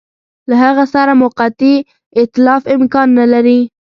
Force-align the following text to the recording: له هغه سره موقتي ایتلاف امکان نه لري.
له 0.49 0.55
هغه 0.63 0.83
سره 0.93 1.11
موقتي 1.21 1.73
ایتلاف 2.19 2.63
امکان 2.75 3.07
نه 3.19 3.25
لري. 3.33 3.59